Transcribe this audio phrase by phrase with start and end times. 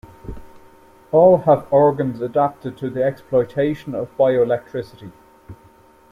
[1.11, 5.11] All have organs adapted to the exploitation of bioelectricity.